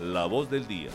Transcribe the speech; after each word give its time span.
la 0.00 0.24
voz 0.24 0.50
del 0.50 0.66
día. 0.66 0.90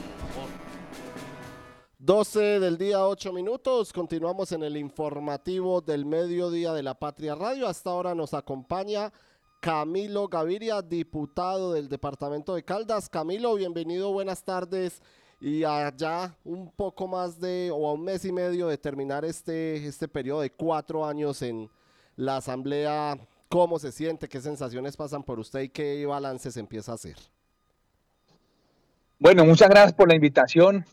12 1.99 2.59
del 2.59 2.77
día, 2.77 3.06
8 3.07 3.31
minutos. 3.33 3.93
Continuamos 3.93 4.51
en 4.51 4.63
el 4.63 4.78
informativo 4.78 5.81
del 5.81 6.05
mediodía 6.05 6.73
de 6.73 6.81
la 6.83 6.96
Patria 6.96 7.36
Radio. 7.36 7.68
Hasta 7.68 7.91
ahora 7.91 8.15
nos 8.15 8.33
acompaña 8.33 9.13
Camilo 9.60 10.28
Gaviria, 10.28 10.81
diputado 10.81 11.73
del 11.73 11.88
departamento 11.88 12.55
de 12.55 12.63
Caldas. 12.63 13.07
Camilo, 13.07 13.54
bienvenido, 13.55 14.11
buenas 14.11 14.43
tardes. 14.43 15.02
Y 15.39 15.63
allá 15.63 16.35
un 16.43 16.71
poco 16.71 17.07
más 17.07 17.39
de, 17.39 17.69
o 17.71 17.87
a 17.87 17.93
un 17.93 18.03
mes 18.03 18.25
y 18.25 18.31
medio 18.31 18.67
de 18.67 18.77
terminar 18.77 19.23
este, 19.23 19.85
este 19.85 20.07
periodo 20.07 20.41
de 20.41 20.51
cuatro 20.51 21.05
años 21.05 21.41
en 21.43 21.69
la 22.15 22.37
Asamblea, 22.37 23.19
¿cómo 23.49 23.77
se 23.77 23.91
siente? 23.91 24.27
¿Qué 24.27 24.41
sensaciones 24.41 24.97
pasan 24.97 25.23
por 25.23 25.39
usted 25.39 25.61
y 25.61 25.69
qué 25.69 26.05
balance 26.05 26.51
se 26.51 26.59
empieza 26.59 26.93
a 26.93 26.95
hacer? 26.95 27.34
Bueno, 29.26 29.44
muchas 29.44 29.70
gracias 29.70 29.93
por 29.93 30.07
la 30.07 30.14
invitación 30.14 30.86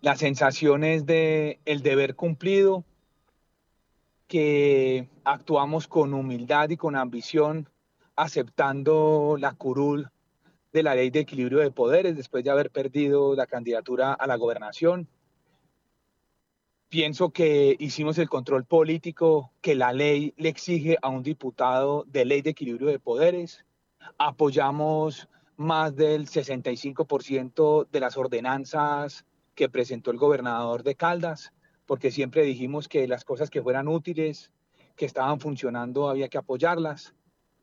las 0.00 0.18
sensaciones 0.18 1.06
de 1.06 1.60
el 1.64 1.82
deber 1.84 2.16
cumplido, 2.16 2.82
que 4.26 5.08
actuamos 5.22 5.86
con 5.86 6.14
humildad 6.14 6.70
y 6.70 6.76
con 6.76 6.96
ambición, 6.96 7.68
aceptando 8.16 9.36
la 9.38 9.52
curul 9.52 10.10
de 10.72 10.82
la 10.82 10.96
ley 10.96 11.10
de 11.10 11.20
equilibrio 11.20 11.60
de 11.60 11.70
poderes 11.70 12.16
después 12.16 12.42
de 12.42 12.50
haber 12.50 12.70
perdido 12.70 13.36
la 13.36 13.46
candidatura 13.46 14.14
a 14.14 14.26
la 14.26 14.34
gobernación. 14.34 15.06
Pienso 16.88 17.30
que 17.30 17.76
hicimos 17.78 18.18
el 18.18 18.28
control 18.28 18.64
político 18.64 19.52
que 19.60 19.76
la 19.76 19.92
ley 19.92 20.34
le 20.38 20.48
exige 20.48 20.98
a 21.00 21.08
un 21.08 21.22
diputado 21.22 22.02
de 22.08 22.24
ley 22.24 22.42
de 22.42 22.50
equilibrio 22.50 22.88
de 22.88 22.98
poderes. 22.98 23.64
Apoyamos 24.18 25.28
más 25.56 25.94
del 25.94 26.26
65% 26.26 27.88
de 27.90 28.00
las 28.00 28.16
ordenanzas 28.16 29.24
que 29.54 29.68
presentó 29.68 30.10
el 30.10 30.18
gobernador 30.18 30.82
de 30.82 30.94
Caldas, 30.94 31.52
porque 31.86 32.10
siempre 32.10 32.42
dijimos 32.42 32.88
que 32.88 33.06
las 33.06 33.24
cosas 33.24 33.50
que 33.50 33.62
fueran 33.62 33.88
útiles, 33.88 34.50
que 34.96 35.06
estaban 35.06 35.40
funcionando, 35.40 36.08
había 36.08 36.28
que 36.28 36.38
apoyarlas. 36.38 37.14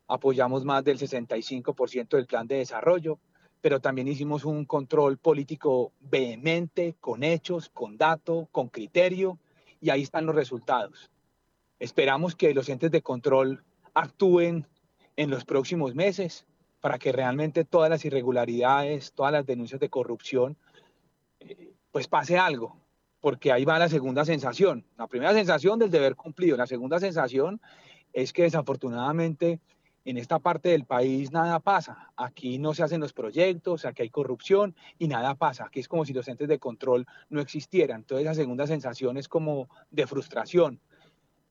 Apoyamos 0.08 0.64
más 0.64 0.84
del 0.84 0.98
65% 0.98 2.16
del 2.16 2.26
plan 2.26 2.46
de 2.46 2.56
desarrollo, 2.56 3.18
pero 3.60 3.80
también 3.80 4.08
hicimos 4.08 4.44
un 4.44 4.64
control 4.64 5.18
político 5.18 5.92
vehemente, 6.00 6.96
con 7.00 7.22
hechos, 7.22 7.68
con 7.68 7.96
datos, 7.96 8.48
con 8.50 8.68
criterio, 8.68 9.38
y 9.80 9.90
ahí 9.90 10.02
están 10.02 10.26
los 10.26 10.34
resultados. 10.34 11.10
Esperamos 11.78 12.36
que 12.36 12.54
los 12.54 12.68
entes 12.68 12.90
de 12.90 13.02
control 13.02 13.64
actúen 13.94 14.66
en 15.16 15.30
los 15.30 15.44
próximos 15.44 15.94
meses 15.94 16.46
para 16.82 16.98
que 16.98 17.12
realmente 17.12 17.64
todas 17.64 17.88
las 17.88 18.04
irregularidades, 18.04 19.12
todas 19.12 19.32
las 19.32 19.46
denuncias 19.46 19.80
de 19.80 19.88
corrupción 19.88 20.58
eh, 21.38 21.72
pues 21.92 22.08
pase 22.08 22.38
algo, 22.38 22.76
porque 23.20 23.52
ahí 23.52 23.64
va 23.64 23.78
la 23.78 23.88
segunda 23.88 24.24
sensación. 24.24 24.84
La 24.98 25.06
primera 25.06 25.32
sensación 25.32 25.78
del 25.78 25.92
deber 25.92 26.16
cumplido, 26.16 26.56
la 26.56 26.66
segunda 26.66 26.98
sensación 26.98 27.60
es 28.12 28.32
que 28.32 28.42
desafortunadamente 28.42 29.60
en 30.04 30.18
esta 30.18 30.40
parte 30.40 30.70
del 30.70 30.84
país 30.84 31.30
nada 31.30 31.60
pasa. 31.60 32.10
Aquí 32.16 32.58
no 32.58 32.74
se 32.74 32.82
hacen 32.82 33.00
los 33.00 33.12
proyectos, 33.12 33.84
aquí 33.84 34.02
hay 34.02 34.10
corrupción 34.10 34.74
y 34.98 35.06
nada 35.06 35.36
pasa. 35.36 35.66
Aquí 35.66 35.78
es 35.78 35.86
como 35.86 36.04
si 36.04 36.12
los 36.12 36.26
entes 36.26 36.48
de 36.48 36.58
control 36.58 37.06
no 37.30 37.40
existieran. 37.40 38.00
Entonces 38.00 38.26
la 38.26 38.34
segunda 38.34 38.66
sensación 38.66 39.16
es 39.18 39.28
como 39.28 39.68
de 39.92 40.08
frustración. 40.08 40.80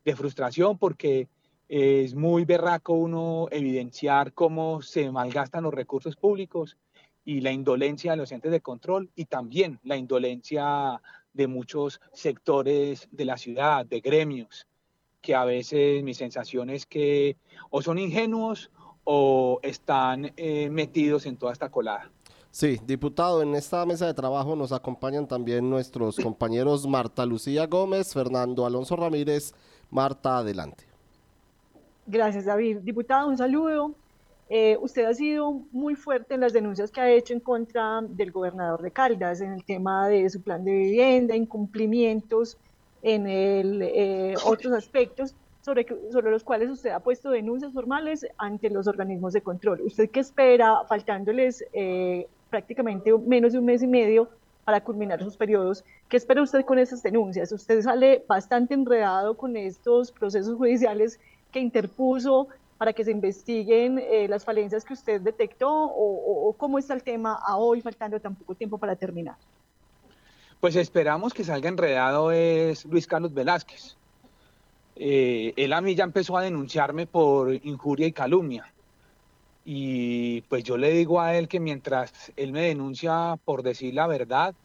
De 0.04 0.14
frustración 0.14 0.78
porque 0.78 1.30
es 1.74 2.16
muy 2.16 2.44
berraco 2.44 2.92
uno 2.92 3.48
evidenciar 3.50 4.34
cómo 4.34 4.82
se 4.82 5.10
malgastan 5.10 5.64
los 5.64 5.74
recursos 5.74 6.18
públicos 6.18 6.76
y 7.24 7.40
la 7.40 7.54
indolencia 7.54 8.12
de 8.12 8.18
los 8.18 8.34
entes 8.34 8.52
de 8.52 8.60
control 8.60 9.10
y 9.16 9.24
también 9.24 9.80
la 9.84 9.96
indolencia 9.96 11.02
de 11.32 11.48
muchos 11.48 12.02
sectores 12.12 13.08
de 13.14 13.24
la 13.24 13.38
ciudad, 13.38 13.86
de 13.86 14.02
gremios, 14.02 14.68
que 15.22 15.34
a 15.34 15.46
veces 15.46 16.04
mi 16.04 16.14
sensación 16.14 16.70
es 16.70 16.86
que 16.86 17.38
o 17.70 17.81
son 17.81 18.00
ingenuos 18.00 18.70
o 19.06 19.62
están 19.64 20.34
eh, 20.36 20.70
metidos 20.70 21.26
en 21.26 21.38
toda 21.38 21.54
esta 21.54 21.70
colada. 21.70 22.12
Sí, 22.50 22.81
diputado, 22.86 23.42
en 23.42 23.56
esta 23.56 23.86
mesa 23.86 24.08
de 24.08 24.14
trabajo 24.14 24.58
nos 24.58 24.74
acompañan 24.74 25.26
también 25.26 25.70
nuestros 25.70 26.18
compañeros 26.18 26.86
Marta 26.86 27.26
Lucía 27.26 27.68
Gómez, 27.68 28.12
Fernando 28.12 28.66
Alonso 28.66 28.98
Ramírez. 28.98 29.54
Marta, 29.90 30.40
adelante. 30.40 30.91
Gracias, 32.06 32.45
David. 32.45 32.79
Diputado, 32.79 33.28
un 33.28 33.38
saludo. 33.38 33.94
Eh, 34.50 34.78
usted 34.81 35.06
ha 35.06 35.13
sido 35.13 35.62
muy 35.72 35.95
fuerte 35.95 36.34
en 36.34 36.41
las 36.41 36.51
denuncias 36.51 36.91
que 36.91 37.00
ha 37.00 37.09
hecho 37.09 37.34
en 37.34 37.39
contra 37.39 38.01
del 38.01 38.31
gobernador 38.31 38.81
de 38.81 38.91
Caldas 38.91 39.39
en 39.39 39.53
el 39.53 39.63
tema 39.63 40.09
de 40.09 40.29
su 40.29 40.41
plan 40.41 40.66
de 40.66 40.73
vivienda, 40.73 41.35
incumplimientos 41.38 42.57
en 43.01 43.28
el, 43.28 43.81
eh, 43.81 44.35
otros 44.45 44.73
aspectos 44.73 45.35
sobre, 45.62 45.85
sobre 46.12 46.31
los 46.31 46.44
cuales 46.44 46.69
usted 46.69 46.89
ha 46.89 47.00
puesto 47.00 47.29
denuncias 47.29 47.72
formales 47.72 48.28
ante 48.38 48.69
los 48.69 48.88
organismos 48.88 49.31
de 49.31 49.41
control. 49.41 49.81
¿Usted 49.81 50.09
qué 50.09 50.19
espera, 50.19 50.83
faltándoles 50.88 51.63
eh, 51.72 52.28
prácticamente 52.50 53.18
menos 53.19 53.53
de 53.53 53.59
un 53.59 53.66
mes 53.66 53.81
y 53.83 53.88
medio 53.88 54.28
para 54.66 54.83
culminar 54.83 55.23
sus 55.23 55.38
periodos? 55.38 55.85
¿Qué 56.09 56.18
espera 56.18 56.41
usted 56.41 56.66
con 56.66 56.78
esas 56.78 57.01
denuncias? 57.01 57.51
Usted 57.53 57.81
sale 57.81 58.25
bastante 58.28 58.73
enredado 58.73 59.38
con 59.38 59.56
estos 59.56 60.12
procesos 60.12 60.57
judiciales 60.57 61.19
que 61.51 61.59
interpuso 61.59 62.47
para 62.78 62.94
que 62.94 63.03
se 63.03 63.12
investiguen 63.12 64.00
eh, 64.00 64.28
las 64.28 64.44
falencias 64.44 64.84
que 64.84 64.94
usted 64.94 65.22
detectó 65.22 65.69
o, 65.72 66.56
cómo 66.57 66.79
está 66.79 66.95
el 66.95 67.03
tema 67.03 67.39
a 67.45 67.57
hoy, 67.57 67.79
faltando 67.81 68.19
tan 68.19 68.35
poco 68.35 68.56
tiempo 68.56 68.79
para 68.79 68.95
terminar? 68.95 69.35
Pues 70.59 70.75
esperamos 70.75 71.34
que 71.34 71.44
salga 71.44 71.69
enredado 71.69 72.31
es 72.31 72.85
Luis 72.85 73.06
Carlos 73.06 73.34
Velázquez. 73.34 73.97
Eh, 74.95 75.53
él 75.57 75.73
a 75.73 75.81
mí 75.81 75.94
ya 75.94 76.03
empezó 76.03 76.38
a 76.38 76.41
denunciarme 76.41 77.06
por 77.06 77.53
injuria 77.53 78.07
y 78.07 78.12
calumnia. 78.12 78.72
Y 79.63 80.41
pues 80.41 80.63
yo 80.63 80.78
le 80.78 80.89
digo 80.91 81.22
a 81.22 81.35
él 81.35 81.47
que 81.47 81.59
mientras 81.59 82.31
él 82.35 82.51
me 82.51 82.62
denuncia 82.62 83.38
por 83.45 83.62
decir 83.62 83.94
la 83.94 84.07
verdad, 84.07 84.56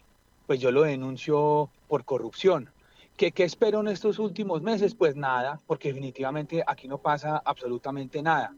pues 0.47 0.59
yo 0.61 0.71
lo 0.71 0.83
denuncio 0.83 1.69
por 1.87 2.05
corrupción. 2.05 2.71
¿Qué, 3.17 3.33
espero 3.37 3.81
en 3.81 3.89
estos 3.89 4.19
últimos 4.19 4.61
meses? 4.61 4.95
Pues 4.95 5.17
nada, 5.17 5.59
porque 5.67 5.89
definitivamente 5.89 6.63
aquí 6.67 6.87
no 6.87 6.99
pasa 6.99 7.41
absolutamente 7.43 8.21
nada. 8.21 8.55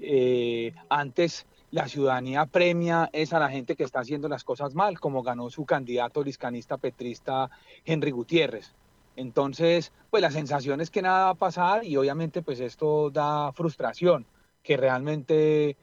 Eh, 0.00 0.74
antes 0.88 1.46
la 1.70 1.86
ciudadanía 1.86 2.46
premia 2.46 3.08
es 3.12 3.32
a 3.32 3.38
la 3.38 3.48
gente 3.48 3.76
que 3.76 3.84
está 3.84 4.00
haciendo 4.00 4.28
las 4.28 4.42
cosas 4.42 4.74
mal, 4.74 4.98
como 4.98 5.22
ganó 5.22 5.50
su 5.50 5.64
candidato 5.64 6.24
liscanista 6.24 6.78
petrista 6.78 7.48
Henry 7.84 8.10
Gutiérrez. 8.10 8.74
Entonces, 9.14 9.92
pues 10.10 10.20
la 10.20 10.32
sensación 10.32 10.80
es 10.80 10.90
que 10.90 11.02
nada 11.02 11.26
va 11.26 11.30
a 11.30 11.34
pasar 11.34 11.84
y 11.84 11.96
obviamente 11.96 12.42
pues 12.42 12.58
esto 12.58 13.10
da 13.10 13.52
frustración, 13.52 14.26
que 14.64 14.76
realmente 14.76 15.76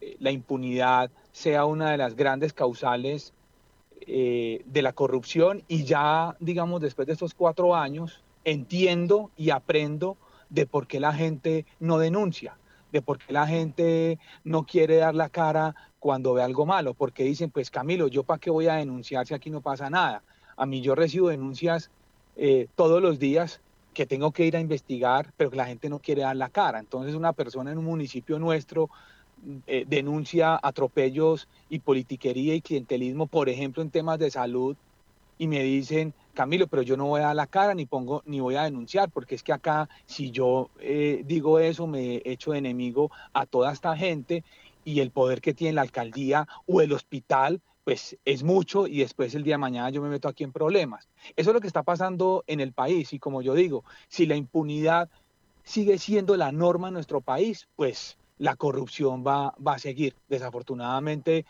eh, 0.00 0.16
la 0.20 0.30
impunidad 0.30 1.10
sea 1.32 1.64
una 1.64 1.90
de 1.90 1.98
las 1.98 2.14
grandes 2.14 2.52
causales 2.52 3.34
eh, 4.06 4.62
de 4.66 4.82
la 4.82 4.92
corrupción 4.92 5.62
y 5.68 5.84
ya, 5.84 6.36
digamos, 6.40 6.80
después 6.80 7.06
de 7.06 7.14
estos 7.14 7.34
cuatro 7.34 7.74
años, 7.74 8.22
entiendo 8.44 9.30
y 9.36 9.50
aprendo 9.50 10.16
de 10.50 10.66
por 10.66 10.86
qué 10.86 11.00
la 11.00 11.12
gente 11.12 11.66
no 11.80 11.98
denuncia, 11.98 12.56
de 12.92 13.02
por 13.02 13.18
qué 13.18 13.32
la 13.32 13.46
gente 13.46 14.18
no 14.44 14.64
quiere 14.64 14.96
dar 14.96 15.14
la 15.14 15.28
cara 15.28 15.74
cuando 15.98 16.34
ve 16.34 16.42
algo 16.42 16.64
malo, 16.64 16.94
porque 16.94 17.24
dicen, 17.24 17.50
pues 17.50 17.70
Camilo, 17.70 18.08
¿yo 18.08 18.22
para 18.22 18.38
qué 18.38 18.50
voy 18.50 18.68
a 18.68 18.74
denunciar 18.74 19.26
si 19.26 19.34
aquí 19.34 19.50
no 19.50 19.60
pasa 19.60 19.90
nada? 19.90 20.22
A 20.56 20.66
mí 20.66 20.80
yo 20.80 20.94
recibo 20.94 21.28
denuncias 21.28 21.90
eh, 22.36 22.68
todos 22.74 23.02
los 23.02 23.18
días 23.18 23.60
que 23.94 24.06
tengo 24.06 24.30
que 24.30 24.46
ir 24.46 24.56
a 24.56 24.60
investigar, 24.60 25.32
pero 25.36 25.50
que 25.50 25.56
la 25.56 25.66
gente 25.66 25.88
no 25.88 25.98
quiere 25.98 26.22
dar 26.22 26.36
la 26.36 26.50
cara. 26.50 26.78
Entonces 26.78 27.14
una 27.14 27.32
persona 27.32 27.72
en 27.72 27.78
un 27.78 27.84
municipio 27.84 28.38
nuestro 28.38 28.90
eh, 29.66 29.84
denuncia 29.86 30.58
atropellos 30.62 31.48
y 31.68 31.78
politiquería 31.80 32.54
y 32.54 32.60
clientelismo, 32.60 33.26
por 33.26 33.48
ejemplo, 33.48 33.82
en 33.82 33.90
temas 33.90 34.18
de 34.18 34.30
salud, 34.30 34.76
y 35.38 35.46
me 35.46 35.62
dicen, 35.62 36.12
Camilo, 36.34 36.66
pero 36.66 36.82
yo 36.82 36.96
no 36.96 37.06
voy 37.06 37.20
a 37.20 37.26
dar 37.26 37.36
la 37.36 37.46
cara 37.46 37.74
ni 37.74 37.86
pongo 37.86 38.22
ni 38.26 38.40
voy 38.40 38.56
a 38.56 38.64
denunciar, 38.64 39.10
porque 39.10 39.36
es 39.36 39.42
que 39.42 39.52
acá 39.52 39.88
si 40.04 40.30
yo 40.30 40.70
eh, 40.80 41.22
digo 41.24 41.60
eso 41.60 41.86
me 41.86 42.20
echo 42.24 42.52
de 42.52 42.58
enemigo 42.58 43.10
a 43.32 43.46
toda 43.46 43.72
esta 43.72 43.96
gente 43.96 44.44
y 44.84 45.00
el 45.00 45.10
poder 45.10 45.40
que 45.40 45.54
tiene 45.54 45.74
la 45.74 45.82
alcaldía 45.82 46.48
o 46.66 46.80
el 46.80 46.92
hospital, 46.92 47.60
pues 47.84 48.18
es 48.24 48.42
mucho 48.42 48.86
y 48.86 48.98
después 48.98 49.34
el 49.34 49.44
día 49.44 49.54
de 49.54 49.58
mañana 49.58 49.90
yo 49.90 50.02
me 50.02 50.08
meto 50.08 50.28
aquí 50.28 50.44
en 50.44 50.52
problemas. 50.52 51.08
Eso 51.36 51.50
es 51.50 51.54
lo 51.54 51.60
que 51.60 51.66
está 51.66 51.82
pasando 51.84 52.44
en 52.46 52.60
el 52.60 52.72
país 52.72 53.12
y 53.12 53.18
como 53.18 53.40
yo 53.40 53.54
digo, 53.54 53.84
si 54.08 54.26
la 54.26 54.36
impunidad 54.36 55.08
sigue 55.62 55.98
siendo 55.98 56.36
la 56.36 56.50
norma 56.50 56.88
en 56.88 56.94
nuestro 56.94 57.20
país, 57.20 57.68
pues 57.76 58.16
la 58.38 58.56
corrupción 58.56 59.24
va, 59.26 59.54
va 59.64 59.74
a 59.74 59.78
seguir. 59.78 60.14
Desafortunadamente, 60.28 61.44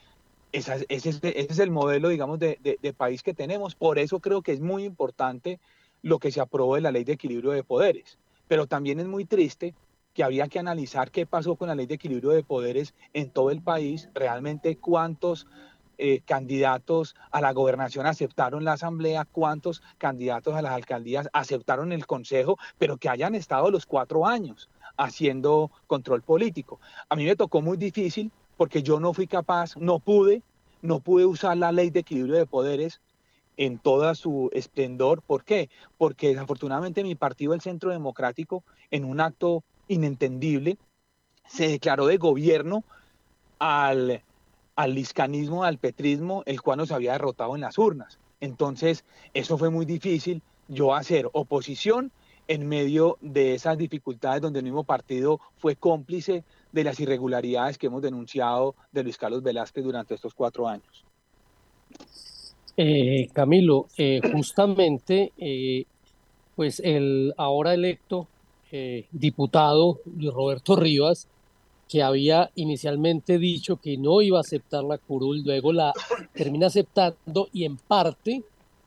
ese, 0.53 0.87
es 0.89 1.59
el 1.59 1.71
modelo, 1.71 2.09
digamos, 2.09 2.39
de, 2.39 2.95
país 2.97 3.23
que 3.23 3.35
tenemos. 3.35 3.75
Por 3.75 3.99
eso 3.99 4.21
creo 4.21 4.43
que 4.43 4.53
es 4.53 4.61
muy 4.61 4.85
importante 4.85 5.61
lo 6.03 6.19
que 6.19 6.31
se 6.31 6.41
aprobó 6.41 6.77
de 6.77 6.81
la 6.81 6.93
ley 6.93 7.05
de 7.05 7.13
equilibrio 7.13 7.51
de 7.51 7.65
poderes. 7.65 8.19
Pero 8.47 8.67
también 8.67 9.01
es 9.01 9.07
muy 9.07 9.25
triste 9.25 9.75
que 10.15 10.25
había 10.25 10.49
que 10.49 10.59
analizar 10.59 11.11
qué 11.11 11.27
pasó 11.27 11.57
con 11.57 11.69
la 11.69 11.75
ley 11.75 11.87
de 11.87 11.95
equilibrio 11.95 12.31
de 12.31 12.43
poderes 12.43 12.95
en 13.13 13.31
todo 13.31 13.51
el 13.51 13.63
país, 13.63 14.09
realmente 14.15 14.77
cuántos 14.77 15.47
eh, 15.99 16.23
candidatos 16.25 17.15
a 17.31 17.41
la 17.41 17.53
gobernación 17.53 18.07
aceptaron 18.07 18.65
la 18.65 18.73
asamblea, 18.73 19.27
cuántos 19.31 19.83
candidatos 19.99 20.55
a 20.55 20.63
las 20.63 20.73
alcaldías 20.73 21.29
aceptaron 21.33 21.93
el 21.93 22.07
consejo, 22.07 22.57
pero 22.79 22.97
que 22.97 23.09
hayan 23.09 23.35
estado 23.35 23.71
los 23.71 23.85
cuatro 23.85 24.27
años 24.27 24.69
haciendo 24.99 25.71
control 25.87 26.21
político. 26.21 26.81
A 27.09 27.17
mí 27.17 27.25
me 27.25 27.37
tocó 27.37 27.63
muy 27.63 27.79
difícil 27.79 28.31
porque 28.59 28.83
yo 28.83 29.01
no 29.01 29.15
fui 29.15 29.27
capaz, 29.27 29.77
no 29.77 30.01
pude, 30.01 30.43
no 30.83 31.01
pude 31.01 31.25
usar 31.25 31.57
la 31.57 31.73
ley 31.73 31.89
de 31.89 32.01
equilibrio 32.01 32.37
de 32.37 32.47
poderes 32.47 33.01
en 33.57 33.79
toda 33.79 34.15
su 34.15 34.51
esplendor. 34.53 35.23
¿Por 35.23 35.45
qué? 35.45 35.71
Porque 35.97 36.29
desafortunadamente 36.29 37.03
mi 37.03 37.15
partido, 37.15 37.55
el 37.55 37.61
Centro 37.61 37.91
Democrático, 37.91 38.65
en 38.91 39.05
un 39.05 39.21
acto 39.21 39.63
inentendible, 39.87 40.77
se 41.47 41.69
declaró 41.69 42.07
de 42.07 42.19
gobierno 42.19 42.85
al, 43.59 44.23
al 44.77 45.05
al 45.65 45.79
petrismo, 45.79 46.43
el 46.45 46.61
cual 46.61 46.79
nos 46.79 46.93
había 46.93 47.13
derrotado 47.13 47.55
en 47.55 47.63
las 47.63 47.79
urnas. 47.79 48.19
Entonces, 48.41 49.05
eso 49.35 49.59
fue 49.59 49.71
muy 49.71 49.87
difícil, 49.87 50.43
yo 50.69 50.95
hacer 50.95 51.29
oposición 51.33 52.13
en 52.49 52.67
medio 52.67 53.19
de 53.21 53.55
esas 53.55 53.77
dificultades 53.77 54.41
donde 54.41 54.61
el 54.61 54.65
mismo 54.65 54.83
partido 54.83 55.39
fue 55.59 55.77
cómplice 55.77 56.45
de 56.73 56.85
las 56.85 56.99
irregularidades 56.99 57.77
que 57.79 57.87
hemos 57.87 58.03
denunciado 58.03 58.75
de 58.91 59.03
Luis 59.03 59.19
Carlos 59.19 59.43
Velázquez 59.43 59.85
durante 59.85 60.15
estos 60.15 60.35
cuatro 60.35 60.67
años. 60.67 61.05
Eh, 62.77 63.29
Camilo, 63.33 63.89
eh, 63.97 64.21
justamente, 64.33 65.33
eh, 65.37 65.85
pues 66.57 66.81
el 66.81 67.35
ahora 67.37 67.75
electo 67.75 68.27
diputado 69.11 70.01
Luis 70.05 70.31
Roberto 70.31 70.77
Rivas, 70.77 71.27
que 71.89 72.03
había 72.03 72.51
inicialmente 72.55 73.39
dicho 73.39 73.77
que 73.77 73.97
no 73.97 74.21
iba 74.21 74.37
a 74.37 74.43
aceptar 74.43 74.85
la 74.85 74.99
curul, 74.99 75.43
luego 75.43 75.73
la 75.73 75.95
termina 76.35 76.67
aceptando 76.67 77.49
y 77.51 77.65
en 77.65 77.79
parte 77.79 78.43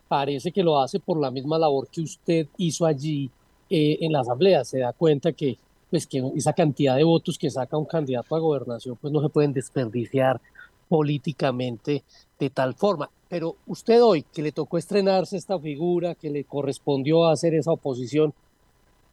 parece 0.08 0.52
que 0.52 0.62
lo 0.62 0.80
hace 0.80 1.00
por 1.00 1.20
la 1.20 1.32
misma 1.32 1.58
labor 1.58 1.88
que 1.90 2.02
usted 2.02 2.48
hizo 2.58 2.86
allí 2.86 3.32
en 3.72 4.12
la 4.12 4.20
asamblea. 4.20 4.64
Se 4.66 4.80
da 4.80 4.94
cuenta 4.94 5.32
que, 5.32 5.58
pues, 5.90 6.06
que 6.06 6.24
esa 6.36 6.54
cantidad 6.54 6.96
de 6.96 7.04
votos 7.04 7.38
que 7.38 7.50
saca 7.50 7.78
un 7.78 7.86
candidato 7.86 8.36
a 8.36 8.40
gobernación 8.40 8.98
pues 9.00 9.14
no 9.14 9.22
se 9.22 9.30
pueden 9.30 9.54
desperdiciar 9.54 10.42
políticamente 10.90 12.04
de 12.38 12.50
tal 12.50 12.74
forma. 12.74 13.10
Pero 13.30 13.56
usted 13.66 14.04
hoy, 14.04 14.24
que 14.24 14.42
le 14.42 14.52
tocó 14.52 14.78
estrenarse 14.78 15.38
esta 15.38 15.58
figura, 15.58 16.16
que 16.16 16.30
le 16.30 16.44
correspondió 16.44 17.28
hacer 17.28 17.54
esa 17.54 17.72
oposición, 17.72 18.34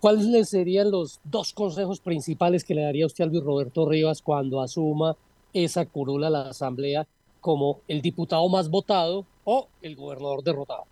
¿cuáles 0.01 0.49
serían 0.49 0.91
los 0.91 1.21
dos 1.23 1.53
consejos 1.53 2.01
principales 2.01 2.65
que 2.65 2.75
le 2.75 2.83
daría 2.83 3.07
usted 3.07 3.25
a 3.25 3.27
Luis 3.29 3.45
Roberto 3.45 3.89
Rivas 3.89 4.23
cuando 4.23 4.61
asuma 4.61 5.17
esa 5.53 5.87
curula 5.87 6.27
a 6.27 6.31
la 6.31 6.49
Asamblea 6.49 7.07
como 7.41 7.79
el 7.87 8.03
diputado 8.03 8.49
más 8.49 8.69
votado 8.69 9.25
o 9.45 9.69
el 9.81 9.95
gobernador 9.95 10.43
derrotado? 10.43 10.85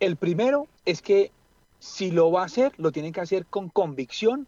El 0.00 0.16
primero 0.16 0.66
es 0.84 1.02
que 1.02 1.30
si 1.80 2.12
lo 2.12 2.30
va 2.30 2.42
a 2.42 2.46
hacer, 2.46 2.72
lo 2.76 2.92
tiene 2.92 3.10
que 3.10 3.20
hacer 3.20 3.46
con 3.46 3.68
convicción, 3.68 4.46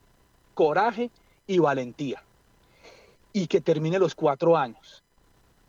coraje 0.54 1.10
y 1.48 1.58
valentía. 1.58 2.22
Y 3.32 3.48
que 3.48 3.60
termine 3.60 3.98
los 3.98 4.14
cuatro 4.14 4.56
años 4.56 5.02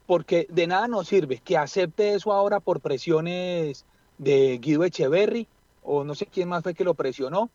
porque 0.06 0.48
de 0.50 0.68
nada 0.68 0.88
nos 0.88 1.08
sirve 1.08 1.38
que 1.38 1.58
acepte 1.58 2.14
eso 2.14 2.34
ahora 2.34 2.60
por 2.60 2.82
presiones 2.82 3.86
de 4.18 4.58
Guido 4.60 4.84
Echeverry, 4.84 5.48
o 5.84 6.04
no 6.04 6.16
sé 6.16 6.26
quién 6.26 6.50
más 6.50 6.64
fue 6.64 6.74
que 6.74 6.84
lo 6.84 6.94
presionó, 6.94 7.50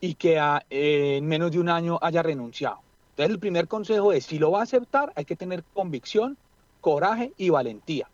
y 0.00 0.14
que 0.14 0.40
en 0.70 1.26
menos 1.26 1.52
de 1.52 1.58
un 1.58 1.68
año 1.68 1.98
haya 2.02 2.22
renunciado. 2.22 2.80
Entonces 3.10 3.32
el 3.32 3.40
primer 3.40 3.68
consejo 3.68 4.12
es, 4.12 4.26
si 4.26 4.38
lo 4.38 4.50
va 4.50 4.60
a 4.60 4.62
aceptar, 4.64 5.12
hay 5.16 5.24
que 5.24 5.36
tener 5.36 5.64
convicción, 5.74 6.36
coraje 6.80 7.32
y 7.36 7.50
valentía, 7.50 8.08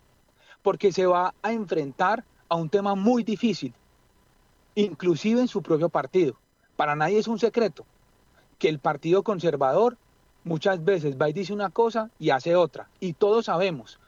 porque 0.63 0.93
se 0.93 1.07
va 1.07 1.35
a 1.43 1.53
enfrentar 1.53 2.25
a 2.49 2.57
un 2.57 2.69
tema 2.69 2.95
muy 2.95 3.23
difícil, 3.23 3.75
inclusive 4.75 5.41
en 5.41 5.49
su 5.49 5.63
propio 5.63 5.89
partido. 5.89 6.37
Para 6.77 6.97
nadie 6.97 7.19
es 7.19 7.29
un 7.29 7.39
secreto 7.39 7.85
que 8.59 8.69
el 8.69 8.79
Partido 8.79 9.23
Conservador 9.23 9.97
muchas 10.45 10.85
veces 10.85 11.17
va 11.21 11.29
y 11.29 11.33
dice 11.33 11.53
una 11.53 11.71
cosa 11.71 12.11
y 12.19 12.31
hace 12.31 12.57
otra. 12.57 12.89
Y 13.01 13.15
todos 13.15 13.47
sabemos 13.47 13.99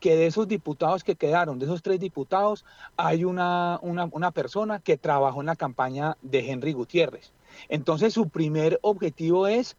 que 0.00 0.16
de 0.16 0.26
esos 0.26 0.46
diputados 0.46 1.02
que 1.02 1.16
quedaron, 1.16 1.58
de 1.58 1.64
esos 1.64 1.82
tres 1.82 1.98
diputados, 1.98 2.64
hay 2.96 3.24
una, 3.24 3.78
una, 3.80 4.30
persona 4.32 4.78
que 4.78 4.98
trabajó 4.98 5.40
en 5.40 5.46
la 5.46 5.56
campaña 5.56 6.16
de 6.20 6.50
Henry 6.50 6.72
Gutiérrez. 6.72 7.32
Entonces 7.68 8.12
su 8.12 8.28
primer 8.28 8.78
objetivo 8.82 9.46
es 9.46 9.76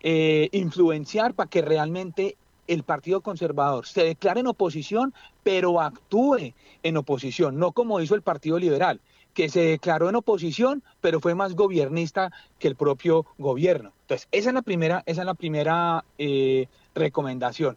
eh, 0.00 0.48
influenciar 0.52 1.34
para 1.34 1.48
que 1.48 1.62
realmente 1.62 2.36
el 2.66 2.82
Partido 2.82 3.20
Conservador 3.20 3.86
se 3.86 4.04
declare 4.04 4.40
en 4.40 4.46
oposición, 4.46 5.14
pero 5.42 5.80
actúe 5.80 6.54
en 6.82 6.96
oposición, 6.96 7.58
no 7.58 7.72
como 7.72 8.00
hizo 8.00 8.14
el 8.14 8.22
Partido 8.22 8.58
Liberal, 8.58 9.00
que 9.34 9.48
se 9.48 9.60
declaró 9.60 10.08
en 10.08 10.16
oposición, 10.16 10.82
pero 11.00 11.20
fue 11.20 11.34
más 11.34 11.54
gobernista 11.54 12.32
que 12.58 12.68
el 12.68 12.76
propio 12.76 13.26
gobierno. 13.36 13.92
Entonces, 14.02 14.28
esa 14.30 14.50
es 14.50 14.54
la 14.54 14.62
primera, 14.62 15.02
esa 15.06 15.22
es 15.22 15.26
la 15.26 15.34
primera 15.34 16.04
eh, 16.18 16.68
recomendación. 16.94 17.76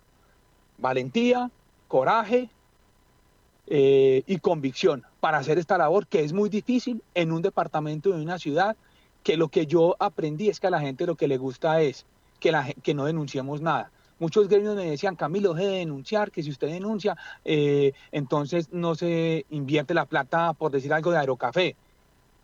Valentía, 0.78 1.50
coraje 1.88 2.50
eh, 3.66 4.24
y 4.28 4.38
convicción 4.38 5.04
para 5.20 5.40
hacer 5.40 5.58
esta 5.58 5.78
labor 5.78 6.08
que 6.08 6.24
es 6.24 6.32
muy 6.32 6.50
difícil 6.50 7.04
en 7.16 7.32
un 7.32 7.42
departamento 7.42 8.12
de 8.12 8.22
una 8.22 8.38
ciudad, 8.38 8.78
que 9.24 9.36
lo 9.36 9.50
que 9.50 9.66
yo 9.66 9.96
aprendí 10.00 10.50
es 10.50 10.60
que 10.60 10.68
a 10.68 10.72
la 10.72 10.80
gente 10.80 11.08
lo 11.08 11.16
que 11.16 11.28
le 11.28 11.38
gusta 11.38 11.82
es 11.82 12.06
que, 12.40 12.52
la, 12.52 12.72
que 12.84 12.94
no 12.94 13.06
denunciemos 13.06 13.62
nada. 13.62 13.92
Muchos 14.20 14.48
gremios 14.48 14.76
me 14.76 14.86
decían, 14.90 15.16
Camilo, 15.16 15.54
deje 15.54 15.68
de 15.68 15.78
denunciar, 15.80 16.32
que 16.32 16.42
si 16.42 16.50
usted 16.50 16.68
denuncia, 16.68 17.16
eh, 17.46 17.94
entonces 18.12 18.70
no 18.72 18.96
se 18.96 19.46
invierte 19.50 19.94
la 19.94 20.06
plata, 20.06 20.54
por 20.54 20.72
decir 20.72 20.92
algo, 20.94 21.12
de 21.12 21.18
Aerocafé. 21.18 21.76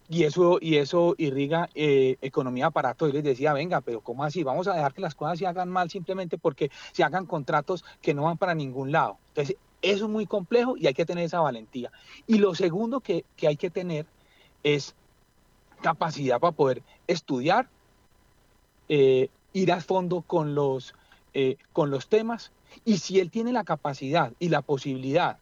Y 0.10 0.24
eso, 0.26 0.58
y 0.62 0.76
eso 0.78 1.16
irriga 1.18 1.70
eh, 1.74 2.18
economía 2.22 2.70
para 2.70 2.94
todos. 2.94 3.12
Y 3.12 3.16
les 3.16 3.24
decía, 3.24 3.54
venga, 3.54 3.82
pero 3.82 4.02
¿cómo 4.02 4.24
así? 4.24 4.44
Vamos 4.44 4.68
a 4.68 4.74
dejar 4.74 4.94
que 4.94 5.02
las 5.02 5.16
cosas 5.16 5.40
se 5.40 5.48
hagan 5.48 5.70
mal 5.70 5.90
simplemente 5.90 6.38
porque 6.38 6.70
se 6.92 7.04
hagan 7.04 7.26
contratos 7.26 7.84
que 8.02 8.14
no 8.14 8.24
van 8.24 8.38
para 8.38 8.54
ningún 8.54 8.92
lado. 8.92 9.18
Entonces, 9.30 9.56
eso 9.82 10.06
es 10.06 10.12
muy 10.12 10.26
complejo 10.26 10.76
y 10.78 10.88
hay 10.88 10.94
que 10.94 11.06
tener 11.06 11.26
esa 11.26 11.40
valentía. 11.40 11.92
Y 12.28 12.38
lo 12.38 12.54
segundo 12.54 13.00
que, 13.00 13.26
que 13.36 13.48
hay 13.48 13.58
que 13.58 13.70
tener 13.70 14.06
es 14.64 14.96
capacidad 15.82 16.40
para 16.40 16.54
poder 16.54 16.84
estudiar, 17.08 17.68
eh, 18.90 19.30
ir 19.52 19.72
a 19.72 19.82
fondo 19.82 20.22
con 20.22 20.56
los 20.56 20.96
eh, 21.34 21.58
con 21.72 21.90
los 21.90 22.08
temas 22.08 22.52
y 22.86 22.98
si 22.98 23.20
él 23.20 23.32
tiene 23.32 23.52
la 23.52 23.64
capacidad 23.64 24.34
y 24.40 24.50
la 24.50 24.62
posibilidad 24.62 25.38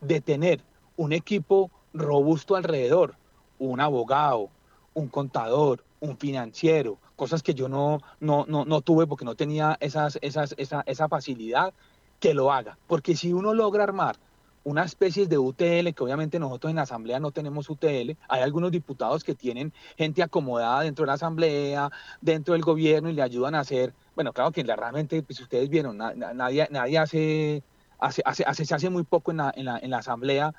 de 0.00 0.20
tener 0.20 0.62
un 0.96 1.12
equipo 1.12 1.70
robusto 1.92 2.56
alrededor, 2.56 3.16
un 3.58 3.80
abogado, 3.80 4.50
un 4.94 5.08
contador, 5.08 5.84
un 6.00 6.16
financiero, 6.16 6.98
cosas 7.16 7.42
que 7.42 7.54
yo 7.54 7.68
no, 7.68 8.00
no, 8.20 8.44
no, 8.46 8.64
no 8.64 8.80
tuve 8.80 9.06
porque 9.06 9.24
no 9.24 9.34
tenía 9.34 9.76
esas, 9.80 10.18
esas, 10.22 10.54
esa, 10.58 10.82
esa 10.86 11.08
facilidad, 11.08 11.72
que 12.20 12.34
lo 12.34 12.52
haga. 12.52 12.78
Porque 12.86 13.16
si 13.16 13.32
uno 13.32 13.54
logra 13.54 13.84
armar 13.84 14.16
una 14.64 14.82
especie 14.84 15.26
de 15.26 15.38
UTL, 15.38 15.92
que 15.94 16.02
obviamente 16.02 16.38
nosotros 16.38 16.70
en 16.70 16.76
la 16.76 16.82
Asamblea 16.82 17.20
no 17.20 17.30
tenemos 17.30 17.70
UTL, 17.70 18.16
hay 18.28 18.42
algunos 18.42 18.72
diputados 18.72 19.22
que 19.22 19.34
tienen 19.34 19.72
gente 19.96 20.22
acomodada 20.22 20.80
dentro 20.80 21.04
de 21.04 21.06
la 21.06 21.12
Asamblea, 21.12 21.90
dentro 22.20 22.54
del 22.54 22.62
gobierno 22.62 23.08
y 23.08 23.12
le 23.12 23.22
ayudan 23.22 23.54
a 23.54 23.60
hacer 23.60 23.94
bueno, 24.16 24.32
claro 24.32 24.50
que 24.50 24.64
realmente, 24.64 25.22
pues 25.22 25.38
ustedes 25.40 25.68
vieron, 25.68 25.96
nadie, 25.96 26.66
nadie 26.70 26.98
hace, 26.98 27.62
hace, 27.98 28.22
hace, 28.24 28.64
se 28.64 28.74
hace 28.74 28.90
muy 28.90 29.04
poco 29.04 29.30
en 29.30 29.36
la, 29.36 29.54
en 29.54 29.64
la, 29.66 29.78
en 29.78 29.90
la 29.90 29.98
asamblea. 29.98 30.52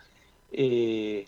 Eh, 0.52 1.28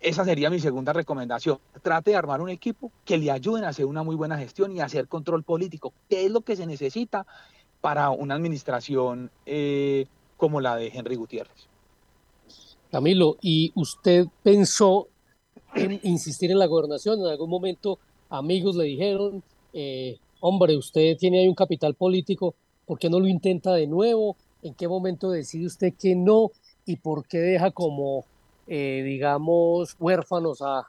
esa 0.00 0.24
sería 0.26 0.50
mi 0.50 0.60
segunda 0.60 0.92
recomendación. 0.92 1.58
Trate 1.80 2.10
de 2.10 2.16
armar 2.16 2.42
un 2.42 2.50
equipo 2.50 2.92
que 3.06 3.16
le 3.16 3.30
ayuden 3.30 3.64
a 3.64 3.68
hacer 3.68 3.86
una 3.86 4.02
muy 4.02 4.16
buena 4.16 4.36
gestión 4.36 4.72
y 4.72 4.80
a 4.80 4.84
hacer 4.84 5.08
control 5.08 5.42
político, 5.44 5.94
¿Qué 6.10 6.26
es 6.26 6.30
lo 6.30 6.42
que 6.42 6.56
se 6.56 6.66
necesita 6.66 7.24
para 7.80 8.08
una 8.10 8.34
administración 8.34 9.30
eh, 9.44 10.06
como 10.38 10.60
la 10.60 10.76
de 10.76 10.88
Henry 10.88 11.16
Gutiérrez. 11.16 11.68
Camilo, 12.90 13.36
¿y 13.42 13.72
usted 13.74 14.26
pensó 14.42 15.08
en 15.74 16.00
insistir 16.02 16.50
en 16.50 16.58
la 16.58 16.66
gobernación? 16.66 17.20
En 17.20 17.26
algún 17.26 17.50
momento 17.50 17.98
amigos 18.30 18.76
le 18.76 18.84
dijeron, 18.84 19.42
eh, 19.74 20.18
hombre, 20.46 20.76
usted 20.76 21.16
tiene 21.16 21.38
ahí 21.38 21.48
un 21.48 21.54
capital 21.54 21.94
político, 21.94 22.54
¿por 22.84 22.98
qué 22.98 23.08
no 23.08 23.18
lo 23.18 23.26
intenta 23.26 23.72
de 23.72 23.86
nuevo? 23.86 24.36
¿En 24.62 24.74
qué 24.74 24.86
momento 24.86 25.30
decide 25.30 25.64
usted 25.64 25.94
que 25.98 26.14
no? 26.14 26.50
¿Y 26.84 26.96
por 26.96 27.26
qué 27.26 27.38
deja 27.38 27.70
como, 27.70 28.26
eh, 28.66 29.02
digamos, 29.06 29.96
huérfanos 29.98 30.60
a, 30.62 30.86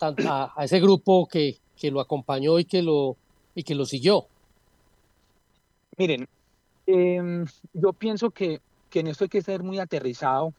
a, 0.00 0.64
ese 0.64 0.80
grupo 0.80 1.28
que, 1.28 1.58
que, 1.76 1.92
lo 1.92 2.00
acompañó 2.00 2.58
y 2.58 2.64
que 2.64 2.82
lo, 2.82 3.16
y 3.54 3.62
que 3.62 3.76
lo 3.76 3.84
siguió? 3.84 4.26
Miren, 5.96 6.26
em, 6.86 7.46
yo 7.74 7.92
pienso 7.92 8.30
que, 8.30 8.60
que 8.90 8.98
en 8.98 9.06
esto 9.06 9.24
hay 9.24 9.30
que 9.30 9.42
ser 9.42 9.62
muy 9.62 9.78
aterrizado 9.78 10.52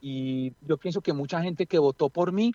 y 0.00 0.52
yo 0.62 0.76
pienso 0.76 1.00
que 1.00 1.12
mucha 1.12 1.42
gente 1.42 1.66
que 1.66 1.80
votó 1.80 2.08
por 2.08 2.30
mí 2.30 2.52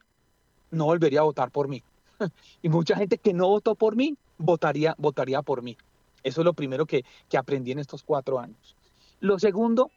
no 0.71 0.85
volvería 0.85 1.19
a 1.19 1.23
votar 1.23 1.51
por 1.51 1.67
mí. 1.67 1.83
y 2.61 2.69
mucha 2.69 2.95
gente 2.95 3.17
que 3.17 3.33
no 3.33 3.49
votó 3.49 3.75
por 3.75 3.97
mí 3.97 4.15
votaría, 4.39 4.95
votaría 4.97 5.43
por 5.43 5.61
mí. 5.61 5.77
Eso 6.23 6.41
es 6.41 6.45
lo 6.45 6.53
primero 6.53 6.85
que, 6.85 7.05
aprendí 7.37 7.71
en 7.71 7.79
estos 7.79 8.03
cuatro 8.03 8.39
años. 8.39 8.75
Lo 9.19 9.37
segundo 9.37 9.91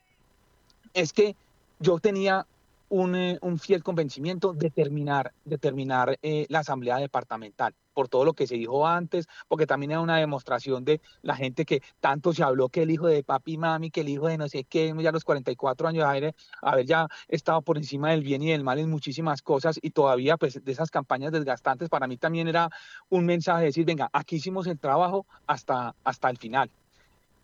es 0.92 1.12
que 1.12 1.34
yo 1.78 1.98
tenía 1.98 2.46
un, 2.90 3.16
eh, 3.16 3.38
un 3.40 3.58
fiel 3.58 3.82
convencimiento 3.82 4.52
de 4.52 4.70
terminar, 4.70 5.32
de 5.44 5.56
terminar 5.56 6.18
eh, 6.22 6.46
la 6.50 6.58
asamblea 6.58 6.98
departamental, 6.98 7.74
por 7.92 8.08
todo 8.08 8.24
lo 8.24 8.32
que 8.32 8.46
se 8.46 8.56
dijo 8.56 8.86
antes, 8.86 9.28
porque 9.48 9.66
también 9.66 9.92
era 9.92 10.00
una 10.00 10.16
demostración 10.16 10.84
de 10.84 11.00
la 11.22 11.36
gente 11.36 11.64
que 11.64 11.82
tanto 12.00 12.32
se 12.32 12.42
habló 12.42 12.68
que 12.68 12.82
el 12.82 12.90
hijo 12.90 13.06
de 13.06 13.22
papi 13.22 13.54
y 13.54 13.58
mami, 13.58 13.90
que 13.90 14.00
el 14.00 14.08
hijo 14.08 14.28
de 14.28 14.38
no 14.38 14.48
sé 14.48 14.64
qué, 14.64 14.94
ya 14.98 15.10
a 15.10 15.12
los 15.12 15.24
44 15.24 15.88
años, 15.88 16.04
haber, 16.04 16.34
haber 16.60 16.86
ya 16.86 17.08
estado 17.28 17.62
por 17.62 17.76
encima 17.76 18.10
del 18.10 18.22
bien 18.22 18.42
y 18.42 18.50
del 18.50 18.64
mal 18.64 18.78
en 18.78 18.90
muchísimas 18.90 19.42
cosas 19.42 19.78
y 19.82 19.90
todavía 19.90 20.36
pues 20.36 20.64
de 20.64 20.72
esas 20.72 20.90
campañas 20.90 21.32
desgastantes, 21.32 21.88
para 21.88 22.06
mí 22.06 22.16
también 22.16 22.48
era 22.48 22.70
un 23.08 23.26
mensaje 23.26 23.60
de 23.60 23.66
decir, 23.66 23.84
venga, 23.84 24.08
aquí 24.12 24.36
hicimos 24.36 24.66
el 24.66 24.78
trabajo 24.78 25.26
hasta, 25.46 25.94
hasta 26.04 26.30
el 26.30 26.38
final. 26.38 26.70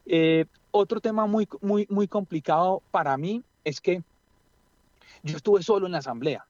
Eh, 0.07 0.47
otro 0.71 1.01
tema 1.01 1.27
muy, 1.27 1.49
muy, 1.61 1.87
muy 1.91 2.09
complicado 2.09 2.83
para 2.91 3.17
mí 3.17 3.43
es 3.65 3.81
que 3.81 4.03
yo 5.23 5.37
estuve 5.37 5.63
solo 5.63 5.87
en 5.87 5.93
la 5.93 5.99
asamblea. 5.99 6.47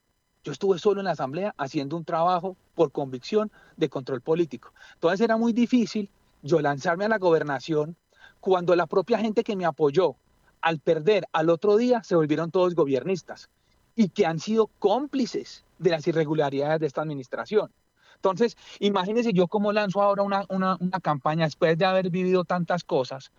Yo 0.48 0.52
estuve 0.52 0.78
solo 0.78 1.02
en 1.02 1.04
la 1.04 1.10
asamblea 1.10 1.54
haciendo 1.58 1.94
un 1.94 2.06
trabajo 2.06 2.56
por 2.74 2.90
convicción 2.90 3.52
de 3.76 3.90
control 3.90 4.22
político. 4.22 4.72
Entonces 4.94 5.20
era 5.20 5.36
muy 5.36 5.52
difícil 5.52 6.08
yo 6.40 6.58
lanzarme 6.60 7.04
a 7.04 7.10
la 7.10 7.18
gobernación 7.18 7.96
cuando 8.40 8.74
la 8.74 8.86
propia 8.86 9.18
gente 9.18 9.44
que 9.44 9.56
me 9.56 9.66
apoyó 9.66 10.16
al 10.62 10.78
perder 10.78 11.28
al 11.34 11.50
otro 11.50 11.76
día 11.76 12.02
se 12.02 12.16
volvieron 12.16 12.50
todos 12.50 12.74
gobiernistas 12.74 13.50
y 13.94 14.08
que 14.08 14.24
han 14.24 14.38
sido 14.38 14.70
cómplices 14.78 15.66
de 15.78 15.90
las 15.90 16.06
irregularidades 16.06 16.80
de 16.80 16.86
esta 16.86 17.02
administración. 17.02 17.70
Entonces, 18.14 18.56
imagínense 18.80 19.34
yo 19.34 19.48
cómo 19.48 19.70
lanzo 19.70 20.00
ahora 20.00 20.22
una, 20.22 20.46
una, 20.48 20.78
campaña 21.02 21.44
después 21.44 21.76
de 21.76 21.84
haber 21.84 22.08
vivido 22.08 22.44
tantas 22.44 22.84
cosas 22.84 23.32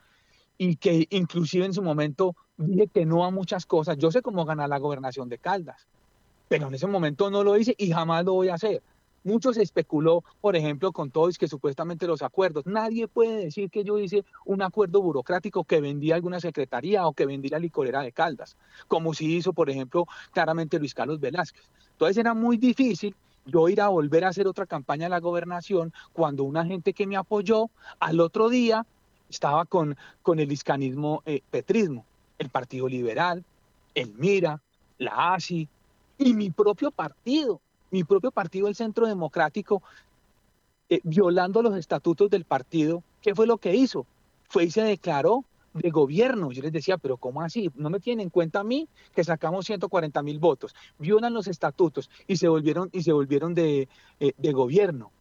y 0.59 0.75
que 0.75 1.07
inclusive 1.09 1.65
en 1.65 1.73
su 1.73 1.81
momento 1.81 2.35
dije 2.57 2.85
que 2.85 3.07
no 3.07 3.25
a 3.25 3.31
muchas 3.31 3.65
cosas. 3.65 3.97
Yo 3.97 4.11
sé 4.11 4.21
cómo 4.21 4.45
ganar 4.45 4.69
la 4.69 4.77
gobernación 4.77 5.27
de 5.27 5.39
Caldas, 5.39 5.87
pero 6.49 6.67
en 6.67 6.73
ese 6.73 6.87
momento 6.87 7.29
no 7.29 7.43
lo 7.43 7.55
hice 7.55 7.75
y 7.77 7.91
jamás 7.91 8.25
lo 8.25 8.33
voy 8.33 8.49
a 8.49 8.55
hacer. 8.55 8.81
Mucho 9.23 9.53
se 9.53 9.61
especuló, 9.61 10.23
por 10.41 10.55
ejemplo, 10.55 10.91
con 10.91 11.11
todos 11.11 11.37
que 11.37 11.47
supuestamente 11.47 12.07
los 12.07 12.21
acuerdos. 12.21 12.65
Nadie 12.65 13.07
puede 13.07 13.45
decir 13.45 13.69
que 13.69 13.83
yo 13.83 13.99
hice 13.99 14.25
un 14.45 14.61
acuerdo 14.61 15.01
burocrático 15.01 15.63
que 15.63 15.81
vendía 15.81 16.15
alguna 16.15 16.39
secretaría 16.39 17.05
o 17.05 17.13
que 17.13 17.25
vendí 17.25 17.49
la 17.49 17.59
licorera 17.59 18.01
de 18.01 18.11
Caldas, 18.11 18.57
como 18.87 19.13
si 19.13 19.35
hizo, 19.35 19.53
por 19.53 19.69
ejemplo, 19.69 20.07
claramente 20.31 20.79
Luis 20.79 20.93
Carlos 20.93 21.19
Velázquez. 21.19 21.69
Entonces 21.91 22.17
era 22.17 22.33
muy 22.33 22.57
difícil 22.57 23.13
yo 23.45 23.67
ir 23.69 23.81
a 23.81 23.89
volver 23.89 24.23
a 24.23 24.29
hacer 24.29 24.47
otra 24.47 24.65
campaña 24.65 25.05
de 25.05 25.09
la 25.09 25.19
gobernación 25.19 25.93
cuando 26.13 26.43
una 26.43 26.65
gente 26.65 26.93
que 26.93 27.05
me 27.05 27.17
apoyó 27.17 27.69
al 27.99 28.19
otro 28.21 28.49
día 28.49 28.85
estaba 29.29 29.65
con, 29.65 29.97
con 30.23 30.39
el 30.39 30.51
hiscanismo 30.51 31.21
eh, 31.25 31.41
petrismo, 31.51 32.05
el 32.37 32.49
Partido 32.49 32.87
Liberal, 32.87 33.43
el 33.95 34.13
MIRA, 34.15 34.61
la 34.97 35.33
ASI 35.33 35.67
y 36.19 36.33
mi 36.33 36.51
propio 36.51 36.91
partido, 36.91 37.61
mi 37.89 38.03
propio 38.03 38.29
partido, 38.29 38.67
el 38.67 38.75
Centro 38.75 39.07
Democrático, 39.07 39.81
eh, 40.89 40.99
violando 41.03 41.63
los 41.63 41.75
estatutos 41.75 42.29
del 42.29 42.45
partido. 42.45 43.03
¿Qué 43.21 43.33
fue 43.33 43.47
lo 43.47 43.57
que 43.57 43.73
hizo? 43.75 44.05
Fue 44.47 44.65
y 44.65 44.71
se 44.71 44.83
declaró 44.83 45.45
de 45.73 45.89
gobierno. 45.89 46.51
Yo 46.51 46.61
les 46.61 46.73
decía, 46.73 46.97
pero 46.97 47.17
¿cómo 47.17 47.41
así? 47.41 47.71
No 47.75 47.89
me 47.89 47.99
tienen 47.99 48.25
en 48.25 48.29
cuenta 48.29 48.59
a 48.59 48.63
mí 48.63 48.87
que 49.15 49.23
sacamos 49.23 49.65
140 49.65 50.21
mil 50.21 50.39
votos, 50.39 50.75
violan 50.97 51.33
los 51.33 51.47
estatutos 51.47 52.09
y 52.27 52.37
se 52.37 52.47
volvieron, 52.47 52.89
y 52.91 53.03
se 53.03 53.13
volvieron 53.13 53.53
de, 53.53 53.87
eh, 54.19 54.33
de 54.37 54.51
gobierno 54.51 55.11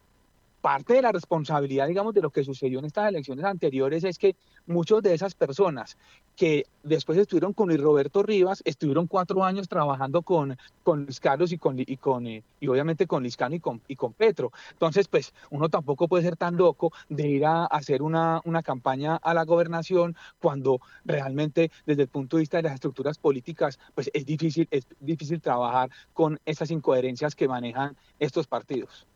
parte 0.61 0.93
de 0.93 1.01
la 1.01 1.11
responsabilidad, 1.11 1.87
digamos, 1.87 2.13
de 2.13 2.21
lo 2.21 2.29
que 2.29 2.43
sucedió 2.43 2.79
en 2.79 2.85
estas 2.85 3.09
elecciones 3.09 3.45
anteriores 3.45 4.03
es 4.03 4.17
que 4.17 4.35
muchas 4.65 5.01
de 5.01 5.13
esas 5.13 5.33
personas 5.33 5.97
que 6.35 6.65
después 6.83 7.17
estuvieron 7.17 7.53
con 7.53 7.67
Luis 7.67 7.81
Roberto 7.81 8.23
Rivas, 8.23 8.61
estuvieron 8.65 9.07
cuatro 9.07 9.43
años 9.43 9.67
trabajando 9.67 10.21
con, 10.21 10.57
con 10.83 11.03
Luis 11.03 11.19
Carlos 11.19 11.51
y, 11.51 11.57
con, 11.57 11.79
y, 11.79 11.97
con, 11.97 12.27
eh, 12.27 12.43
y 12.59 12.67
obviamente 12.67 13.07
con 13.07 13.23
Liscano 13.23 13.55
y 13.55 13.59
con, 13.59 13.81
y 13.87 13.95
con 13.95 14.13
Petro. 14.13 14.51
Entonces, 14.71 15.07
pues 15.07 15.33
uno 15.49 15.69
tampoco 15.69 16.07
puede 16.07 16.23
ser 16.23 16.37
tan 16.37 16.55
loco 16.55 16.91
de 17.09 17.27
ir 17.27 17.45
a 17.45 17.65
hacer 17.65 18.01
una, 18.01 18.41
una 18.45 18.63
campaña 18.63 19.15
a 19.17 19.33
la 19.33 19.43
gobernación 19.45 20.15
cuando 20.39 20.79
realmente 21.03 21.71
desde 21.85 22.03
el 22.03 22.07
punto 22.07 22.37
de 22.37 22.41
vista 22.41 22.57
de 22.57 22.63
las 22.63 22.73
estructuras 22.73 23.17
políticas, 23.17 23.79
pues 23.95 24.09
es 24.13 24.25
difícil, 24.25 24.67
es 24.71 24.87
difícil 24.99 25.41
trabajar 25.41 25.89
con 26.13 26.39
esas 26.45 26.71
incoherencias 26.71 27.35
que 27.35 27.47
manejan 27.47 27.97
estos 28.19 28.47
partidos. 28.47 29.08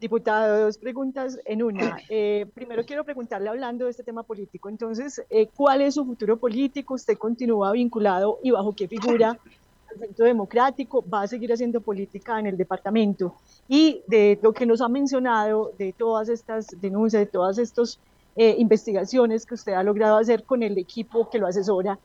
Diputado, 0.00 0.64
dos 0.64 0.78
preguntas 0.78 1.38
en 1.44 1.62
una. 1.62 1.96
Eh, 2.10 2.46
primero 2.54 2.84
quiero 2.84 3.04
preguntarle 3.04 3.48
hablando 3.48 3.86
de 3.86 3.90
este 3.90 4.02
tema 4.02 4.22
político. 4.22 4.68
Entonces, 4.68 5.22
eh, 5.30 5.48
¿cuál 5.54 5.80
es 5.80 5.94
su 5.94 6.04
futuro 6.04 6.36
político? 6.36 6.94
¿Usted 6.94 7.16
continúa 7.16 7.72
vinculado 7.72 8.38
y 8.42 8.50
bajo 8.50 8.74
qué 8.74 8.86
figura 8.86 9.30
al 9.90 9.98
Centro 9.98 10.26
Democrático? 10.26 11.04
¿Va 11.08 11.22
a 11.22 11.26
seguir 11.26 11.52
haciendo 11.52 11.80
política 11.80 12.38
en 12.38 12.46
el 12.46 12.56
departamento? 12.56 13.36
Y 13.68 14.02
de 14.06 14.38
lo 14.42 14.52
que 14.52 14.66
nos 14.66 14.80
ha 14.80 14.88
mencionado, 14.88 15.72
de 15.78 15.92
todas 15.92 16.28
estas 16.28 16.66
denuncias, 16.80 17.20
de 17.20 17.26
todas 17.26 17.58
estas 17.58 17.98
eh, 18.36 18.54
investigaciones 18.58 19.46
que 19.46 19.54
usted 19.54 19.72
ha 19.72 19.82
logrado 19.82 20.18
hacer 20.18 20.44
con 20.44 20.62
el 20.62 20.76
equipo 20.76 21.30
que 21.30 21.38
lo 21.38 21.46
asesora, 21.46 21.98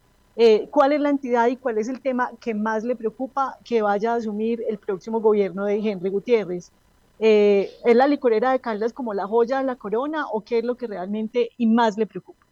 ¿cuál 0.72 0.94
es 0.94 1.02
la 1.02 1.10
entidad 1.10 1.48
y 1.48 1.58
cuál 1.58 1.78
es 1.80 1.90
el 1.90 2.00
tema 2.00 2.32
que 2.40 2.54
más 2.54 2.86
le 2.86 2.96
preocupa 2.96 3.58
que 3.66 3.82
vaya 3.82 4.14
a 4.14 4.16
asumir 4.16 4.64
el 4.70 4.78
próximo 4.78 5.20
gobierno 5.20 5.66
de 5.66 5.76
Henry 5.80 6.10
Gutiérrez? 6.10 6.72
Eh, 7.20 7.70
¿Es 7.84 7.96
la 7.96 8.08
licorera 8.08 8.52
de 8.52 8.62
Caldas 8.62 8.94
como 8.94 9.14
la 9.14 9.28
joya 9.28 9.58
de 9.58 9.66
la 9.66 9.76
corona 9.76 10.28
o 10.32 10.42
qué 10.42 10.60
es 10.60 10.64
lo 10.64 10.76
que 10.76 10.88
realmente 10.88 11.52
y 11.58 11.68
más 11.68 11.98
le 11.98 12.08
preocupa? 12.08 12.46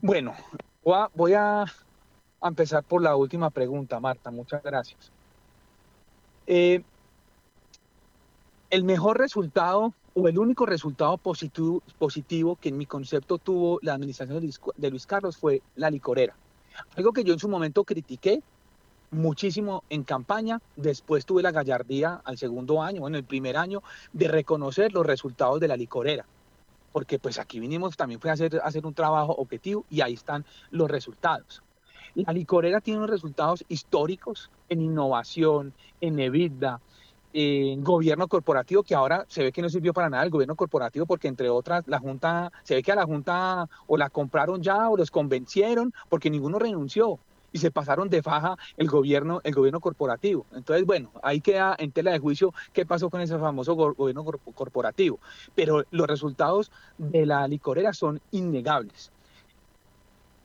Bueno, 0.00 0.34
voy 1.14 1.34
a, 1.34 1.64
empezar 2.42 2.82
por 2.84 3.02
la 3.02 3.16
última 3.16 3.50
pregunta, 3.50 4.00
Marta. 4.00 4.30
Muchas 4.30 4.62
gracias. 4.62 5.10
Eh, 6.46 6.82
el 8.70 8.84
mejor 8.84 9.18
resultado 9.18 9.92
o 10.14 10.28
el 10.28 10.38
único 10.38 10.64
resultado 10.64 11.18
positivo, 11.18 11.82
positivo 11.98 12.56
que 12.56 12.70
en 12.70 12.78
mi 12.78 12.86
concepto 12.86 13.36
tuvo 13.36 13.78
la 13.82 13.94
administración 13.94 14.40
de 14.76 14.90
Luis 14.90 15.06
Carlos 15.06 15.36
fue 15.36 15.60
la 15.74 15.90
licorera. 15.90 16.34
Algo 16.96 17.12
que 17.12 17.24
yo 17.24 17.34
en 17.34 17.38
su 17.38 17.48
momento 17.48 17.84
critiqué 17.84 18.42
muchísimo 19.10 19.84
en 19.90 20.04
campaña. 20.04 20.60
Después 20.76 21.26
tuve 21.26 21.42
la 21.42 21.52
gallardía 21.52 22.20
al 22.24 22.38
segundo 22.38 22.82
año, 22.82 23.06
en 23.06 23.14
el 23.14 23.24
primer 23.24 23.56
año, 23.56 23.82
de 24.12 24.28
reconocer 24.28 24.92
los 24.92 25.06
resultados 25.06 25.60
de 25.60 25.68
la 25.68 25.76
licorera. 25.76 26.26
Porque 26.92 27.18
pues 27.18 27.38
aquí 27.38 27.60
vinimos 27.60 27.96
también 27.96 28.20
fue 28.20 28.30
a 28.30 28.34
hacer, 28.34 28.60
hacer 28.62 28.86
un 28.86 28.94
trabajo 28.94 29.34
objetivo 29.34 29.84
y 29.90 30.00
ahí 30.00 30.14
están 30.14 30.44
los 30.70 30.90
resultados. 30.90 31.62
La 32.14 32.32
licorera 32.32 32.80
tiene 32.80 32.98
unos 32.98 33.10
resultados 33.10 33.64
históricos 33.68 34.50
en 34.70 34.80
innovación, 34.80 35.74
en 36.00 36.18
EBITDA, 36.18 36.80
en 37.34 37.84
gobierno 37.84 38.28
corporativo, 38.28 38.82
que 38.82 38.94
ahora 38.94 39.26
se 39.28 39.42
ve 39.42 39.52
que 39.52 39.60
no 39.60 39.68
sirvió 39.68 39.92
para 39.92 40.08
nada 40.08 40.24
el 40.24 40.30
gobierno 40.30 40.56
corporativo, 40.56 41.04
porque 41.04 41.28
entre 41.28 41.50
otras, 41.50 41.86
la 41.86 41.98
Junta, 41.98 42.50
se 42.62 42.76
ve 42.76 42.82
que 42.82 42.92
a 42.92 42.94
la 42.94 43.04
Junta 43.04 43.68
o 43.86 43.98
la 43.98 44.08
compraron 44.08 44.62
ya 44.62 44.88
o 44.88 44.96
los 44.96 45.10
convencieron, 45.10 45.92
porque 46.08 46.30
ninguno 46.30 46.58
renunció 46.58 47.18
y 47.52 47.58
se 47.58 47.70
pasaron 47.70 48.08
de 48.08 48.22
faja 48.22 48.56
el 48.76 48.88
gobierno, 48.88 49.40
el 49.44 49.54
gobierno 49.54 49.80
corporativo. 49.80 50.46
Entonces, 50.52 50.84
bueno, 50.84 51.10
ahí 51.22 51.40
queda 51.40 51.74
en 51.78 51.92
tela 51.92 52.12
de 52.12 52.18
juicio 52.18 52.52
qué 52.72 52.86
pasó 52.86 53.10
con 53.10 53.20
ese 53.20 53.38
famoso 53.38 53.74
gobierno 53.74 54.24
corporativo. 54.24 55.18
Pero 55.54 55.84
los 55.90 56.06
resultados 56.06 56.70
de 56.98 57.26
la 57.26 57.46
licorera 57.48 57.92
son 57.92 58.20
innegables. 58.30 59.12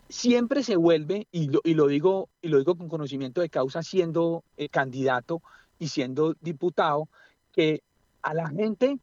Siempre 0.10 0.64
se 0.64 0.76
vuelve, 0.76 1.28
y 1.32 1.50
lo, 1.50 1.62
y 1.64 1.74
lo 1.74 1.88
digo, 1.88 2.30
y 2.42 2.50
lo 2.50 2.58
digo 2.58 2.76
con 2.76 2.90
conocimiento 2.90 3.42
de 3.42 3.50
causa, 3.50 3.82
siendo 3.82 4.44
eh, 4.58 4.68
candidato 4.68 5.42
y 5.80 5.88
siendo 5.88 6.36
diputado, 6.42 7.08
que 7.54 7.82
a 8.22 8.34
la 8.34 8.50
gente 8.50 9.00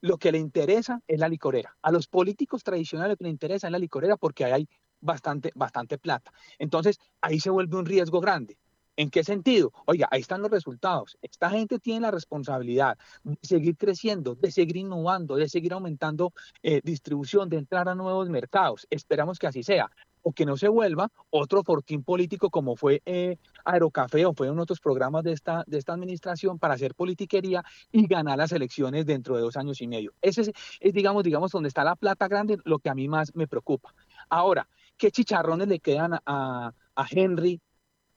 lo 0.00 0.18
que 0.18 0.32
le 0.32 0.38
interesa 0.38 1.00
es 1.08 1.18
la 1.18 1.28
licorera. 1.28 1.76
A 1.82 1.90
los 1.90 2.06
políticos 2.06 2.62
tradicionales 2.62 3.12
lo 3.12 3.16
que 3.16 3.24
le 3.24 3.30
interesa 3.30 3.66
es 3.66 3.72
la 3.72 3.78
licorera 3.78 4.16
porque 4.16 4.44
hay 4.44 4.68
bastante, 5.00 5.52
bastante 5.54 5.98
plata. 5.98 6.32
Entonces, 6.58 6.98
ahí 7.20 7.40
se 7.40 7.50
vuelve 7.50 7.76
un 7.76 7.86
riesgo 7.86 8.20
grande. 8.20 8.58
¿En 8.98 9.10
qué 9.10 9.22
sentido? 9.22 9.72
Oiga, 9.86 10.08
ahí 10.10 10.20
están 10.20 10.42
los 10.42 10.50
resultados. 10.50 11.16
Esta 11.22 11.50
gente 11.50 11.78
tiene 11.78 12.00
la 12.00 12.10
responsabilidad 12.10 12.98
de 13.22 13.38
seguir 13.42 13.76
creciendo, 13.76 14.34
de 14.34 14.50
seguir 14.50 14.76
innovando, 14.76 15.36
de 15.36 15.48
seguir 15.48 15.72
aumentando 15.72 16.32
eh, 16.64 16.80
distribución, 16.82 17.48
de 17.48 17.58
entrar 17.58 17.88
a 17.88 17.94
nuevos 17.94 18.28
mercados. 18.28 18.88
Esperamos 18.90 19.38
que 19.38 19.46
así 19.46 19.62
sea. 19.62 19.88
O 20.22 20.32
que 20.32 20.44
no 20.44 20.56
se 20.56 20.66
vuelva 20.66 21.12
otro 21.30 21.62
fortín 21.62 22.02
político 22.02 22.50
como 22.50 22.74
fue 22.74 23.00
eh, 23.06 23.36
o 23.64 24.34
fue 24.34 24.48
en 24.48 24.58
otros 24.58 24.80
programas 24.80 25.22
de 25.22 25.32
esta, 25.32 25.62
de 25.68 25.78
esta 25.78 25.92
administración 25.92 26.58
para 26.58 26.74
hacer 26.74 26.96
politiquería 26.96 27.62
y 27.92 28.04
ganar 28.08 28.36
las 28.38 28.50
elecciones 28.50 29.06
dentro 29.06 29.36
de 29.36 29.42
dos 29.42 29.56
años 29.56 29.80
y 29.80 29.86
medio. 29.86 30.12
Ese 30.20 30.40
es, 30.40 30.50
es 30.80 30.92
digamos, 30.92 31.22
digamos, 31.22 31.52
donde 31.52 31.68
está 31.68 31.84
la 31.84 31.94
plata 31.94 32.26
grande, 32.26 32.58
lo 32.64 32.80
que 32.80 32.90
a 32.90 32.96
mí 32.96 33.06
más 33.06 33.32
me 33.36 33.46
preocupa. 33.46 33.94
Ahora, 34.28 34.68
¿Qué 34.98 35.12
chicharrones 35.12 35.68
le 35.68 35.78
quedan 35.78 36.18
a, 36.26 36.72
Henry 37.08 37.60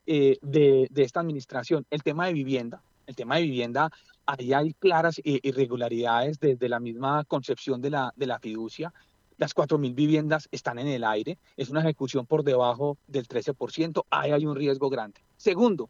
eh, 0.04 0.36
de, 0.42 0.88
esta 0.96 1.20
administración? 1.20 1.86
El 1.90 2.02
tema 2.02 2.26
de 2.26 2.32
vivienda. 2.32 2.82
El 3.06 3.14
tema 3.14 3.36
de 3.36 3.42
vivienda, 3.42 3.90
ahí 4.26 4.52
hay 4.52 4.74
claras 4.74 5.20
irregularidades 5.22 6.40
desde 6.40 6.68
la 6.68 6.80
misma 6.80 7.24
concepción 7.24 7.80
de 7.80 7.90
la, 7.90 8.38
fiducia. 8.40 8.92
las 9.38 9.54
4.000 9.54 9.94
viviendas 9.94 10.48
están 10.50 10.80
en 10.80 10.88
el 10.88 11.04
aire, 11.04 11.38
es 11.56 11.68
una 11.70 11.80
ejecución 11.80 12.26
por 12.26 12.42
debajo 12.42 12.98
del 13.06 13.28
13%, 13.28 14.04
ahí 14.10 14.32
hay 14.32 14.46
un 14.46 14.56
riesgo 14.56 14.88
grande. 14.88 15.20
Segundo, 15.36 15.88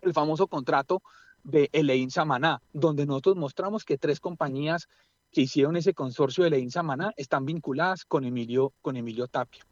el 0.00 0.12
famoso 0.12 0.46
contrato 0.46 1.02
de 1.42 1.70
Elein 1.72 2.10
Samaná, 2.10 2.60
donde 2.72 3.06
nosotros 3.06 3.36
mostramos 3.36 3.84
que 3.84 3.98
tres 3.98 4.20
compañías 4.20 4.88
que 5.32 5.42
hicieron 5.42 5.76
ese 5.76 5.94
consorcio 5.94 6.42
de 6.44 6.48
Elein 6.48 6.70
Samaná 6.70 7.12
están 7.16 7.44
vinculadas 7.44 8.04
con 8.04 8.24
Emilio 8.24 8.72
Tapia. 9.30 9.64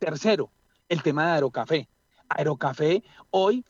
Tercero, 0.00 0.50
el 0.88 1.02
tema 1.02 1.26
de 1.26 1.32
Aerocafé. 1.32 1.88
Aerocafé 2.30 3.04
hoy 3.30 3.64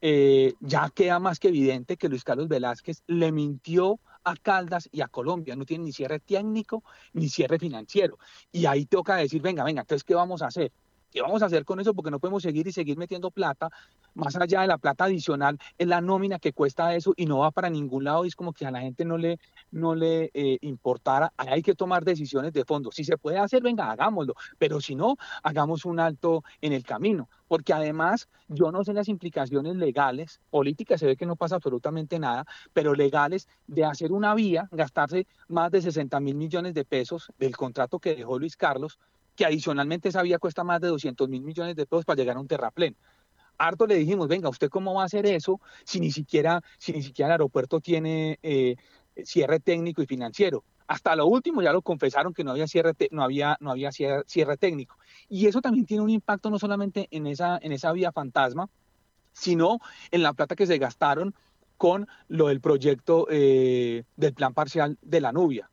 eh, 0.00 0.54
ya 0.60 0.88
queda 0.88 1.18
más 1.18 1.38
que 1.38 1.48
evidente 1.48 1.98
que 1.98 2.08
Luis 2.08 2.24
Carlos 2.24 2.48
Velázquez 2.48 3.02
le 3.06 3.30
mintió 3.30 4.00
a 4.24 4.36
Caldas 4.36 4.88
y 4.90 5.02
a 5.02 5.08
Colombia. 5.08 5.54
No 5.54 5.66
tiene 5.66 5.84
ni 5.84 5.92
cierre 5.92 6.18
técnico 6.18 6.82
ni 7.12 7.28
cierre 7.28 7.58
financiero. 7.58 8.18
Y 8.50 8.64
ahí 8.64 8.86
toca 8.86 9.16
decir, 9.16 9.42
venga, 9.42 9.64
venga, 9.64 9.82
entonces, 9.82 10.02
¿qué 10.02 10.14
vamos 10.14 10.40
a 10.40 10.46
hacer? 10.46 10.72
¿Qué 11.16 11.22
vamos 11.22 11.42
a 11.42 11.46
hacer 11.46 11.64
con 11.64 11.80
eso? 11.80 11.94
Porque 11.94 12.10
no 12.10 12.18
podemos 12.20 12.42
seguir 12.42 12.68
y 12.68 12.72
seguir 12.72 12.98
metiendo 12.98 13.30
plata. 13.30 13.70
Más 14.12 14.36
allá 14.36 14.60
de 14.60 14.66
la 14.66 14.76
plata 14.76 15.04
adicional, 15.04 15.58
es 15.78 15.86
la 15.86 16.02
nómina 16.02 16.38
que 16.38 16.52
cuesta 16.52 16.94
eso 16.94 17.14
y 17.16 17.24
no 17.24 17.38
va 17.38 17.52
para 17.52 17.70
ningún 17.70 18.04
lado. 18.04 18.26
Y 18.26 18.28
es 18.28 18.36
como 18.36 18.52
que 18.52 18.66
a 18.66 18.70
la 18.70 18.82
gente 18.82 19.06
no 19.06 19.16
le, 19.16 19.38
no 19.70 19.94
le 19.94 20.30
eh, 20.34 20.58
importara. 20.60 21.32
Hay 21.38 21.62
que 21.62 21.74
tomar 21.74 22.04
decisiones 22.04 22.52
de 22.52 22.66
fondo. 22.66 22.92
Si 22.92 23.02
se 23.02 23.16
puede 23.16 23.38
hacer, 23.38 23.62
venga, 23.62 23.90
hagámoslo. 23.90 24.34
Pero 24.58 24.78
si 24.78 24.94
no, 24.94 25.16
hagamos 25.42 25.86
un 25.86 26.00
alto 26.00 26.44
en 26.60 26.74
el 26.74 26.84
camino. 26.84 27.30
Porque 27.48 27.72
además, 27.72 28.28
yo 28.48 28.70
no 28.70 28.84
sé 28.84 28.92
las 28.92 29.08
implicaciones 29.08 29.74
legales, 29.76 30.42
políticas, 30.50 31.00
se 31.00 31.06
ve 31.06 31.16
que 31.16 31.24
no 31.24 31.36
pasa 31.36 31.54
absolutamente 31.54 32.18
nada, 32.18 32.44
pero 32.74 32.94
legales 32.94 33.48
de 33.66 33.86
hacer 33.86 34.12
una 34.12 34.34
vía, 34.34 34.68
gastarse 34.70 35.26
más 35.48 35.70
de 35.70 35.80
60 35.80 36.20
mil 36.20 36.34
millones 36.34 36.74
de 36.74 36.84
pesos 36.84 37.32
del 37.38 37.56
contrato 37.56 38.00
que 38.00 38.16
dejó 38.16 38.38
Luis 38.38 38.54
Carlos 38.54 38.98
que 39.36 39.44
adicionalmente 39.44 40.08
esa 40.08 40.22
vía 40.22 40.38
cuesta 40.38 40.64
más 40.64 40.80
de 40.80 40.88
200 40.88 41.28
mil 41.28 41.42
millones 41.42 41.76
de 41.76 41.86
pesos 41.86 42.04
para 42.04 42.16
llegar 42.16 42.36
a 42.36 42.40
un 42.40 42.48
terraplén. 42.48 42.96
Harto 43.58 43.86
le 43.86 43.94
dijimos, 43.94 44.28
venga, 44.28 44.48
¿usted 44.48 44.68
cómo 44.68 44.94
va 44.94 45.02
a 45.02 45.06
hacer 45.06 45.26
eso 45.26 45.60
si 45.84 46.00
ni 46.00 46.10
siquiera, 46.10 46.62
si 46.78 46.92
ni 46.92 47.02
siquiera 47.02 47.28
el 47.28 47.32
aeropuerto 47.32 47.80
tiene 47.80 48.38
eh, 48.42 48.76
cierre 49.24 49.60
técnico 49.60 50.02
y 50.02 50.06
financiero? 50.06 50.64
Hasta 50.88 51.16
lo 51.16 51.26
último 51.26 51.62
ya 51.62 51.72
lo 51.72 51.82
confesaron 51.82 52.32
que 52.32 52.44
no 52.44 52.52
había 52.52 52.66
cierre, 52.66 52.92
no 53.10 53.22
había, 53.22 53.56
no 53.60 53.70
había 53.70 53.90
cierre, 53.92 54.56
técnico. 54.56 54.96
Y 55.28 55.46
eso 55.46 55.60
también 55.60 55.86
tiene 55.86 56.02
un 56.02 56.10
impacto 56.10 56.48
no 56.48 56.58
solamente 56.58 57.08
en 57.10 57.26
esa, 57.26 57.58
en 57.60 57.72
esa 57.72 57.92
vía 57.92 58.12
fantasma, 58.12 58.68
sino 59.32 59.80
en 60.10 60.22
la 60.22 60.32
plata 60.32 60.54
que 60.54 60.66
se 60.66 60.78
gastaron 60.78 61.34
con 61.76 62.06
lo 62.28 62.48
del 62.48 62.60
proyecto 62.60 63.26
eh, 63.30 64.04
del 64.16 64.34
plan 64.34 64.54
parcial 64.54 64.96
de 65.02 65.20
la 65.20 65.32
Nubia. 65.32 65.70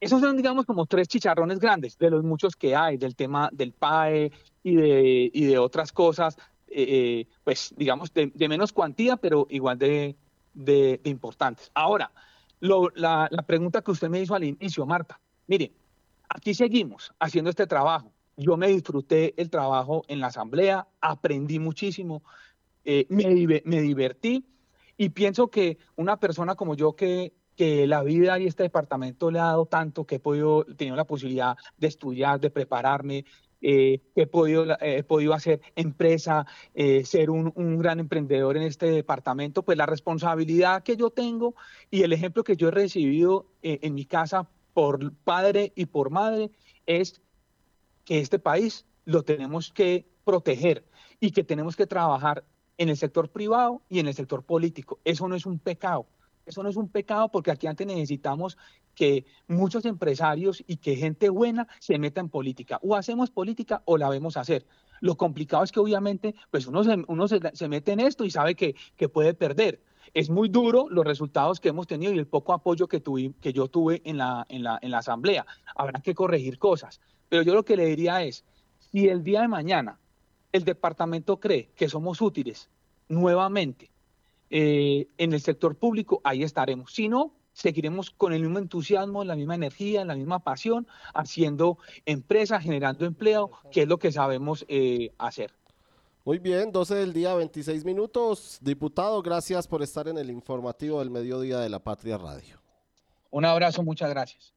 Esos 0.00 0.20
son, 0.20 0.36
digamos, 0.36 0.64
como 0.64 0.86
tres 0.86 1.08
chicharrones 1.08 1.58
grandes 1.58 1.98
de 1.98 2.10
los 2.10 2.22
muchos 2.22 2.54
que 2.54 2.76
hay, 2.76 2.96
del 2.96 3.16
tema 3.16 3.48
del 3.52 3.72
PAE 3.72 4.32
y 4.62 4.76
de, 4.76 5.30
y 5.32 5.44
de 5.46 5.58
otras 5.58 5.92
cosas, 5.92 6.36
eh, 6.68 6.86
eh, 6.88 7.26
pues, 7.44 7.74
digamos, 7.76 8.12
de, 8.12 8.30
menos 8.48 8.72
cuantía, 8.72 9.16
pero 9.16 9.46
igual 9.50 9.78
de, 9.78 10.16
de 10.54 11.00
importantes. 11.04 11.70
Ahora, 11.74 12.12
la, 12.60 13.28
la 13.30 13.42
pregunta 13.42 13.82
que 13.82 13.90
usted 13.90 14.08
me 14.08 14.20
hizo 14.20 14.34
al 14.34 14.44
inicio, 14.44 14.86
Marta, 14.86 15.20
mire, 15.46 15.72
aquí 16.28 16.54
seguimos 16.54 17.12
haciendo 17.18 17.50
este 17.50 17.66
trabajo. 17.66 18.12
Yo 18.36 18.56
me 18.56 18.68
disfruté 18.68 19.34
el 19.36 19.50
trabajo 19.50 20.04
en 20.06 20.20
la 20.20 20.28
asamblea, 20.28 20.86
aprendí 21.00 21.58
muchísimo, 21.58 22.22
eh, 22.84 23.06
me, 23.08 23.62
me, 23.64 23.82
divertí 23.82 24.46
y 24.96 25.10
pienso 25.10 25.48
que 25.48 25.78
una 25.96 26.18
persona 26.18 26.54
como 26.54 26.74
yo 26.74 26.94
que 26.94 27.34
que 27.58 27.88
la 27.88 28.04
vida 28.04 28.38
y 28.38 28.46
este 28.46 28.62
departamento 28.62 29.32
le 29.32 29.40
ha 29.40 29.46
dado 29.46 29.66
tanto, 29.66 30.04
que 30.04 30.14
he 30.14 30.20
podido, 30.20 30.64
tenido 30.64 30.94
la 30.94 31.04
posibilidad 31.04 31.56
de 31.76 31.88
estudiar, 31.88 32.38
de 32.38 32.50
prepararme, 32.50 33.24
eh, 33.60 34.00
he 34.14 34.26
podido, 34.28 34.64
he 34.80 35.02
podido 35.02 35.34
hacer 35.34 35.60
empresa, 35.74 36.46
eh, 36.72 37.04
ser 37.04 37.30
un, 37.30 37.52
un, 37.56 37.76
gran 37.78 37.98
emprendedor 37.98 38.56
en 38.56 38.62
este 38.62 38.86
departamento, 38.86 39.64
pues 39.64 39.76
la 39.76 39.86
responsabilidad 39.86 40.84
que 40.84 40.96
yo 40.96 41.10
tengo 41.10 41.56
y 41.90 42.02
el 42.02 42.12
ejemplo 42.12 42.44
que 42.44 42.54
yo 42.54 42.68
he 42.68 42.70
recibido 42.70 43.46
eh, 43.62 43.80
en 43.82 43.94
mi 43.94 44.04
casa 44.04 44.48
por 44.72 45.12
padre 45.24 45.72
y 45.74 45.86
por 45.86 46.10
madre 46.10 46.52
es 46.86 47.20
que 48.04 48.20
este 48.20 48.38
país 48.38 48.86
lo 49.04 49.24
tenemos 49.24 49.72
que 49.72 50.06
proteger 50.22 50.84
y 51.18 51.32
que 51.32 51.42
tenemos 51.42 51.74
que 51.74 51.88
trabajar 51.88 52.44
en 52.76 52.88
el 52.88 52.96
sector 52.96 53.30
privado 53.30 53.82
y 53.88 53.98
en 53.98 54.06
el 54.06 54.14
sector 54.14 54.44
político. 54.44 55.00
Eso 55.04 55.26
no 55.26 55.34
es 55.34 55.44
un 55.44 55.58
pecado. 55.58 56.06
Eso 56.48 56.62
no 56.62 56.70
es 56.70 56.76
un 56.76 56.88
pecado 56.88 57.28
porque 57.28 57.50
aquí 57.50 57.66
antes 57.66 57.86
necesitamos 57.86 58.56
que 58.94 59.26
muchos 59.48 59.84
empresarios 59.84 60.64
y 60.66 60.78
que 60.78 60.96
gente 60.96 61.28
buena 61.28 61.68
se 61.78 61.98
meta 61.98 62.22
en 62.22 62.30
política. 62.30 62.80
O 62.82 62.96
hacemos 62.96 63.30
política 63.30 63.82
o 63.84 63.98
la 63.98 64.08
vemos 64.08 64.38
hacer. 64.38 64.66
Lo 65.02 65.18
complicado 65.18 65.62
es 65.62 65.72
que 65.72 65.78
obviamente 65.78 66.34
pues 66.50 66.66
uno 66.66 66.82
se, 66.84 67.04
uno 67.06 67.28
se, 67.28 67.68
mete 67.68 67.92
en 67.92 68.00
esto 68.00 68.24
y 68.24 68.30
sabe 68.30 68.54
que, 68.54 68.74
que, 68.96 69.10
puede 69.10 69.34
perder. 69.34 69.82
Es 70.14 70.30
muy 70.30 70.48
duro 70.48 70.86
los 70.88 71.04
resultados 71.04 71.60
que 71.60 71.68
hemos 71.68 71.86
tenido 71.86 72.14
y 72.14 72.18
el 72.18 72.26
poco 72.26 72.54
apoyo 72.54 72.88
que, 72.88 73.00
tuve, 73.00 73.34
que 73.42 73.52
yo 73.52 73.68
tuve 73.68 74.00
en 74.06 74.16
la, 74.16 74.46
en, 74.48 74.62
la, 74.62 74.78
en 74.80 74.90
la 74.90 74.98
asamblea. 74.98 75.44
Habrá 75.76 76.00
que 76.00 76.14
corregir 76.14 76.58
cosas. 76.58 76.98
Pero 77.28 77.42
yo 77.42 77.54
lo 77.54 77.66
que 77.66 77.76
le 77.76 77.84
diría 77.84 78.22
es, 78.22 78.46
si 78.78 79.06
el 79.06 79.22
día 79.22 79.42
de 79.42 79.48
mañana 79.48 80.00
el 80.50 80.64
departamento 80.64 81.38
cree 81.38 81.68
que 81.76 81.90
somos 81.90 82.22
útiles 82.22 82.70
nuevamente 83.06 83.90
eh, 84.50 85.08
en 85.18 85.32
el 85.32 85.40
sector 85.40 85.76
público, 85.76 86.20
ahí 86.24 86.42
estaremos. 86.42 86.92
Si 86.92 87.08
no, 87.08 87.32
seguiremos 87.52 88.10
con 88.10 88.32
el 88.32 88.42
mismo 88.42 88.58
entusiasmo, 88.58 89.24
la 89.24 89.36
misma 89.36 89.54
energía, 89.54 90.04
la 90.04 90.14
misma 90.14 90.38
pasión, 90.38 90.86
haciendo 91.14 91.78
empresa, 92.06 92.60
generando 92.60 93.04
empleo, 93.04 93.50
que 93.72 93.82
es 93.82 93.88
lo 93.88 93.98
que 93.98 94.12
sabemos 94.12 94.64
eh, 94.68 95.12
hacer. 95.18 95.52
Muy 96.24 96.38
bien, 96.38 96.72
12 96.72 96.94
del 96.94 97.12
día, 97.12 97.34
26 97.34 97.84
minutos. 97.84 98.58
Diputado, 98.60 99.22
gracias 99.22 99.66
por 99.66 99.82
estar 99.82 100.08
en 100.08 100.18
el 100.18 100.30
informativo 100.30 100.98
del 100.98 101.10
mediodía 101.10 101.58
de 101.58 101.70
la 101.70 101.78
Patria 101.78 102.18
Radio. 102.18 102.60
Un 103.30 103.44
abrazo, 103.44 103.82
muchas 103.82 104.10
gracias. 104.10 104.54